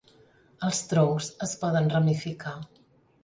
[0.67, 2.57] Els troncs es poden ramificar.